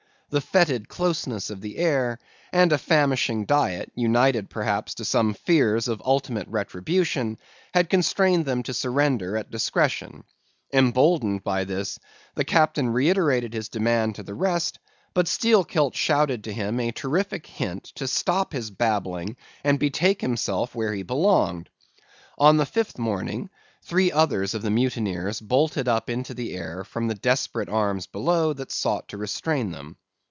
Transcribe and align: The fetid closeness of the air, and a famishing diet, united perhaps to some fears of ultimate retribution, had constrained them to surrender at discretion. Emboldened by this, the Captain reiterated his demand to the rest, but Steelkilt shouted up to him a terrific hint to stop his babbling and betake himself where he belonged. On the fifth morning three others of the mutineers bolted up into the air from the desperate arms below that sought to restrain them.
The 0.33 0.39
fetid 0.39 0.87
closeness 0.87 1.49
of 1.49 1.59
the 1.59 1.75
air, 1.77 2.17
and 2.53 2.71
a 2.71 2.77
famishing 2.77 3.45
diet, 3.45 3.91
united 3.95 4.49
perhaps 4.49 4.93
to 4.93 5.03
some 5.03 5.33
fears 5.33 5.89
of 5.89 6.01
ultimate 6.05 6.47
retribution, 6.47 7.37
had 7.73 7.89
constrained 7.89 8.45
them 8.45 8.63
to 8.63 8.73
surrender 8.73 9.35
at 9.35 9.51
discretion. 9.51 10.23
Emboldened 10.71 11.43
by 11.43 11.65
this, 11.65 11.99
the 12.33 12.45
Captain 12.45 12.91
reiterated 12.91 13.51
his 13.53 13.67
demand 13.67 14.15
to 14.15 14.23
the 14.23 14.33
rest, 14.33 14.79
but 15.13 15.27
Steelkilt 15.27 15.95
shouted 15.97 16.39
up 16.39 16.43
to 16.43 16.53
him 16.53 16.79
a 16.79 16.93
terrific 16.93 17.45
hint 17.45 17.83
to 17.95 18.07
stop 18.07 18.53
his 18.53 18.71
babbling 18.71 19.35
and 19.65 19.79
betake 19.79 20.21
himself 20.21 20.73
where 20.73 20.93
he 20.93 21.03
belonged. 21.03 21.67
On 22.37 22.55
the 22.55 22.65
fifth 22.65 22.97
morning 22.97 23.49
three 23.83 24.13
others 24.13 24.53
of 24.53 24.61
the 24.61 24.71
mutineers 24.71 25.41
bolted 25.41 25.89
up 25.89 26.09
into 26.09 26.33
the 26.33 26.53
air 26.55 26.85
from 26.85 27.09
the 27.09 27.15
desperate 27.15 27.67
arms 27.67 28.07
below 28.07 28.53
that 28.53 28.71
sought 28.71 29.09
to 29.09 29.17
restrain 29.17 29.71
them. 29.71 29.97